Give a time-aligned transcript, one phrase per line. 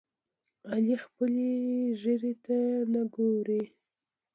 [0.71, 1.49] علي خپلې
[2.01, 2.57] ګیرې ته
[2.93, 3.63] نه ګوري.